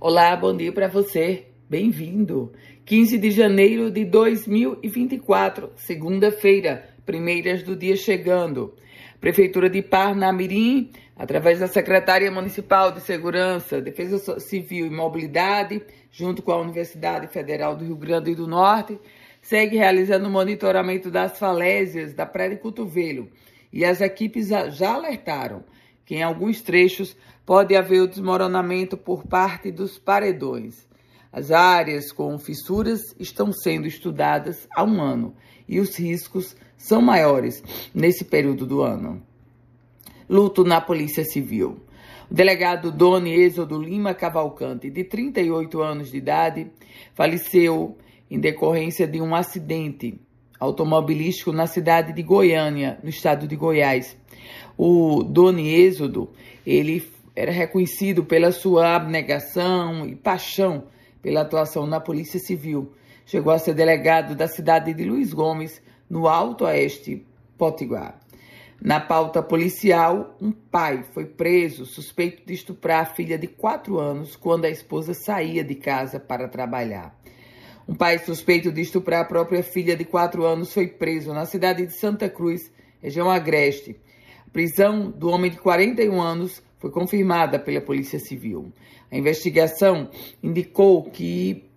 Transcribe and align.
Olá, 0.00 0.34
bom 0.34 0.54
dia 0.54 0.72
para 0.72 0.88
você. 0.88 1.46
Bem-vindo. 1.70 2.52
15 2.84 3.16
de 3.16 3.30
janeiro 3.30 3.92
de 3.92 4.04
2024, 4.04 5.70
segunda-feira, 5.76 6.88
primeiras 7.06 7.62
do 7.62 7.76
dia 7.76 7.94
chegando. 7.94 8.74
Prefeitura 9.20 9.70
de 9.70 9.80
Parnamirim, 9.82 10.90
através 11.16 11.60
da 11.60 11.68
Secretaria 11.68 12.30
Municipal 12.30 12.90
de 12.90 13.00
Segurança, 13.00 13.80
Defesa 13.80 14.40
Civil 14.40 14.86
e 14.86 14.90
Mobilidade, 14.90 15.80
junto 16.10 16.42
com 16.42 16.50
a 16.50 16.60
Universidade 16.60 17.28
Federal 17.28 17.76
do 17.76 17.84
Rio 17.84 17.96
Grande 17.96 18.34
do 18.34 18.48
Norte, 18.48 18.98
segue 19.40 19.76
realizando 19.76 20.26
o 20.26 20.30
monitoramento 20.30 21.08
das 21.08 21.38
falésias 21.38 22.12
da 22.12 22.26
Praia 22.26 22.50
de 22.50 22.56
Cotovelo. 22.56 23.30
E 23.72 23.84
as 23.84 24.00
equipes 24.00 24.48
já 24.48 24.92
alertaram 24.92 25.64
que 26.04 26.16
em 26.16 26.22
alguns 26.22 26.60
trechos 26.60 27.16
pode 27.44 27.76
haver 27.76 28.00
o 28.00 28.08
desmoronamento 28.08 28.96
por 28.96 29.26
parte 29.26 29.70
dos 29.70 29.98
paredões. 29.98 30.86
As 31.32 31.50
áreas 31.50 32.12
com 32.12 32.38
fissuras 32.38 33.14
estão 33.18 33.52
sendo 33.52 33.86
estudadas 33.86 34.68
há 34.74 34.84
um 34.84 35.00
ano 35.00 35.34
e 35.68 35.80
os 35.80 35.96
riscos 35.96 36.56
são 36.76 37.02
maiores 37.02 37.62
nesse 37.94 38.24
período 38.24 38.66
do 38.66 38.82
ano. 38.82 39.22
Luto 40.28 40.64
na 40.64 40.80
Polícia 40.80 41.24
Civil. 41.24 41.80
O 42.30 42.34
delegado 42.34 42.90
Doni 42.90 43.34
Êxodo 43.34 43.80
Lima 43.80 44.14
Cavalcante, 44.14 44.88
de 44.88 45.04
38 45.04 45.82
anos 45.82 46.10
de 46.10 46.16
idade, 46.16 46.70
faleceu 47.14 47.98
em 48.30 48.38
decorrência 48.38 49.06
de 49.06 49.20
um 49.20 49.34
acidente 49.34 50.18
automobilístico 50.58 51.52
na 51.52 51.66
cidade 51.66 52.12
de 52.12 52.22
Goiânia, 52.22 52.98
no 53.02 53.08
estado 53.08 53.46
de 53.46 53.56
Goiás. 53.56 54.16
O 54.76 55.22
Doni 55.22 55.68
Êxodo, 55.74 56.30
ele 56.66 57.06
era 57.34 57.52
reconhecido 57.52 58.24
pela 58.24 58.52
sua 58.52 58.94
abnegação 58.94 60.06
e 60.06 60.14
paixão 60.14 60.84
pela 61.20 61.40
atuação 61.40 61.86
na 61.86 62.00
Polícia 62.00 62.38
Civil. 62.38 62.92
Chegou 63.24 63.52
a 63.52 63.58
ser 63.58 63.74
delegado 63.74 64.34
da 64.34 64.46
cidade 64.46 64.92
de 64.92 65.04
Luiz 65.04 65.32
Gomes, 65.32 65.82
no 66.08 66.28
Alto 66.28 66.64
Oeste 66.64 67.26
Potiguar. 67.56 68.20
Na 68.80 69.00
pauta 69.00 69.42
policial, 69.42 70.36
um 70.40 70.52
pai 70.52 71.02
foi 71.14 71.24
preso 71.24 71.86
suspeito 71.86 72.42
de 72.44 72.52
estuprar 72.52 73.02
a 73.02 73.06
filha 73.06 73.38
de 73.38 73.46
quatro 73.46 73.98
anos 73.98 74.36
quando 74.36 74.66
a 74.66 74.70
esposa 74.70 75.14
saía 75.14 75.64
de 75.64 75.74
casa 75.74 76.20
para 76.20 76.48
trabalhar. 76.48 77.18
Um 77.86 77.94
pai 77.94 78.18
suspeito 78.18 78.72
de 78.72 78.80
estuprar 78.80 79.20
a 79.20 79.28
própria 79.28 79.62
filha 79.62 79.94
de 79.94 80.06
quatro 80.06 80.46
anos 80.46 80.72
foi 80.72 80.88
preso 80.88 81.34
na 81.34 81.44
cidade 81.44 81.84
de 81.84 81.92
Santa 81.92 82.30
Cruz, 82.30 82.72
região 83.02 83.30
agreste. 83.30 83.94
A 84.46 84.50
prisão 84.50 85.10
do 85.10 85.28
homem 85.28 85.50
de 85.50 85.58
41 85.58 86.18
anos 86.18 86.62
foi 86.78 86.90
confirmada 86.90 87.58
pela 87.58 87.82
Polícia 87.82 88.18
Civil. 88.18 88.72
A 89.10 89.18
investigação 89.18 90.08
indicou 90.42 91.02
que 91.10 91.68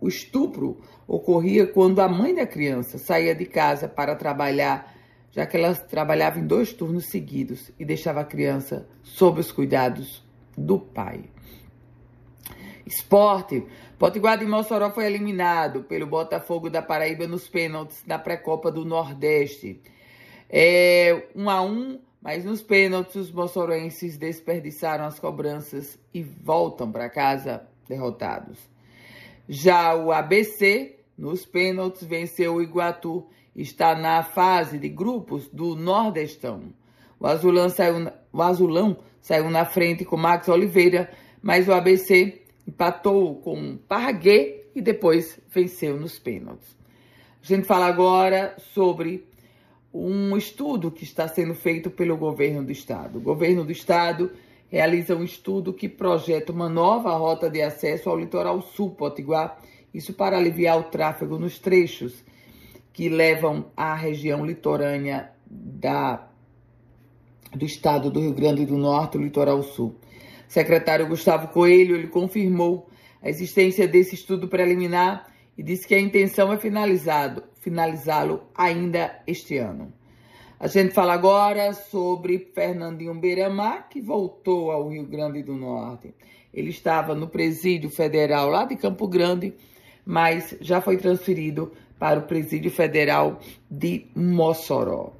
o 0.00 0.08
estupro 0.08 0.80
ocorria 1.06 1.64
quando 1.64 2.00
a 2.00 2.08
mãe 2.08 2.34
da 2.34 2.46
criança 2.46 2.98
saía 2.98 3.32
de 3.32 3.46
casa 3.46 3.86
para 3.86 4.16
trabalhar, 4.16 4.92
já 5.30 5.46
que 5.46 5.56
ela 5.56 5.76
trabalhava 5.76 6.40
em 6.40 6.46
dois 6.46 6.72
turnos 6.72 7.06
seguidos 7.06 7.70
e 7.78 7.84
deixava 7.84 8.22
a 8.22 8.24
criança 8.24 8.88
sob 9.04 9.38
os 9.38 9.52
cuidados 9.52 10.24
do 10.58 10.80
pai. 10.80 11.22
Esporte. 12.92 13.66
Potiguar 13.98 14.38
de 14.38 14.46
Mossoró 14.46 14.90
foi 14.90 15.06
eliminado 15.06 15.84
pelo 15.84 16.06
Botafogo 16.06 16.68
da 16.68 16.82
Paraíba 16.82 17.26
nos 17.26 17.48
pênaltis 17.48 18.02
da 18.06 18.18
pré-copa 18.18 18.70
do 18.70 18.84
Nordeste. 18.84 19.80
É, 20.48 21.28
um 21.34 21.48
a 21.48 21.62
um, 21.62 21.98
mas 22.20 22.44
nos 22.44 22.62
pênaltis 22.62 23.16
os 23.16 23.32
moçoroenses 23.32 24.16
desperdiçaram 24.16 25.04
as 25.04 25.18
cobranças 25.18 25.98
e 26.12 26.22
voltam 26.22 26.90
para 26.90 27.08
casa 27.08 27.66
derrotados. 27.88 28.58
Já 29.48 29.94
o 29.94 30.12
ABC, 30.12 30.96
nos 31.16 31.46
pênaltis, 31.46 32.04
venceu 32.04 32.54
o 32.54 32.62
Iguatu 32.62 33.26
está 33.54 33.94
na 33.94 34.22
fase 34.22 34.78
de 34.78 34.88
grupos 34.88 35.48
do 35.48 35.74
Nordestão. 35.74 36.72
O 37.20 37.26
Azulão 37.26 37.68
saiu, 37.68 38.10
o 38.32 38.42
Azulão 38.42 38.96
saiu 39.20 39.50
na 39.50 39.64
frente 39.64 40.04
com 40.04 40.16
Max 40.16 40.48
Oliveira, 40.48 41.10
mas 41.42 41.68
o 41.68 41.72
ABC 41.72 42.41
empatou 42.66 43.36
com 43.36 43.76
Parraguê 43.76 44.64
e 44.74 44.80
depois 44.80 45.38
venceu 45.50 45.98
nos 45.98 46.18
pênaltis. 46.18 46.76
A 47.42 47.46
gente 47.46 47.66
fala 47.66 47.86
agora 47.86 48.54
sobre 48.58 49.26
um 49.92 50.36
estudo 50.36 50.90
que 50.90 51.04
está 51.04 51.28
sendo 51.28 51.54
feito 51.54 51.90
pelo 51.90 52.16
governo 52.16 52.64
do 52.64 52.72
estado. 52.72 53.18
O 53.18 53.20
governo 53.20 53.64
do 53.64 53.72
estado 53.72 54.30
realiza 54.70 55.14
um 55.14 55.24
estudo 55.24 55.72
que 55.72 55.88
projeta 55.88 56.52
uma 56.52 56.68
nova 56.68 57.14
rota 57.14 57.50
de 57.50 57.60
acesso 57.60 58.08
ao 58.08 58.18
litoral 58.18 58.62
sul 58.62 58.92
potiguar, 58.92 59.60
isso 59.92 60.14
para 60.14 60.38
aliviar 60.38 60.78
o 60.78 60.84
tráfego 60.84 61.38
nos 61.38 61.58
trechos 61.58 62.24
que 62.92 63.08
levam 63.08 63.66
à 63.76 63.94
região 63.94 64.46
litorânea 64.46 65.30
da, 65.44 66.26
do 67.54 67.66
estado 67.66 68.10
do 68.10 68.20
Rio 68.20 68.32
Grande 68.32 68.64
do 68.64 68.78
Norte, 68.78 69.18
o 69.18 69.22
litoral 69.22 69.62
sul 69.62 69.94
secretário 70.52 71.06
Gustavo 71.06 71.48
Coelho 71.48 71.96
ele 71.96 72.08
confirmou 72.08 72.86
a 73.22 73.30
existência 73.30 73.88
desse 73.88 74.14
estudo 74.14 74.48
preliminar 74.48 75.26
e 75.56 75.62
disse 75.62 75.88
que 75.88 75.94
a 75.94 76.00
intenção 76.00 76.52
é 76.52 76.58
finalizá-lo 76.58 78.42
ainda 78.54 79.18
este 79.26 79.56
ano. 79.56 79.90
A 80.60 80.66
gente 80.66 80.92
fala 80.92 81.14
agora 81.14 81.72
sobre 81.72 82.50
Fernandinho 82.54 83.14
Beiramar, 83.14 83.88
que 83.88 83.98
voltou 84.02 84.70
ao 84.70 84.90
Rio 84.90 85.06
Grande 85.06 85.42
do 85.42 85.54
Norte. 85.54 86.14
Ele 86.52 86.68
estava 86.68 87.14
no 87.14 87.28
presídio 87.28 87.88
federal 87.88 88.50
lá 88.50 88.66
de 88.66 88.76
Campo 88.76 89.08
Grande, 89.08 89.54
mas 90.04 90.54
já 90.60 90.82
foi 90.82 90.98
transferido 90.98 91.72
para 91.98 92.20
o 92.20 92.24
presídio 92.24 92.70
federal 92.70 93.40
de 93.70 94.06
Mossoró. 94.14 95.14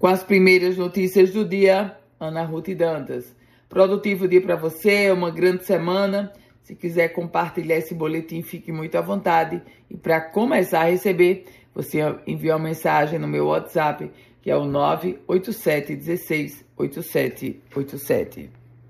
Com 0.00 0.08
as 0.08 0.24
primeiras 0.24 0.76
notícias 0.76 1.30
do 1.30 1.44
dia, 1.44 1.96
Ana 2.18 2.42
Ruth 2.42 2.70
Dantas. 2.70 3.43
Produtivo 3.74 4.28
dia 4.28 4.40
para 4.40 4.54
você, 4.54 5.10
uma 5.10 5.32
grande 5.32 5.64
semana. 5.64 6.32
Se 6.62 6.76
quiser 6.76 7.08
compartilhar 7.08 7.76
esse 7.76 7.92
boletim, 7.92 8.40
fique 8.40 8.70
muito 8.70 8.94
à 8.96 9.00
vontade. 9.00 9.60
E 9.90 9.96
para 9.96 10.20
começar 10.20 10.82
a 10.82 10.84
receber, 10.84 11.44
você 11.74 11.98
envia 12.24 12.54
uma 12.54 12.68
mensagem 12.68 13.18
no 13.18 13.26
meu 13.26 13.46
WhatsApp, 13.46 14.08
que 14.40 14.48
é 14.48 14.56
o 14.56 14.64
987 14.64 15.96
16 15.96 16.64
8787. 16.76 18.63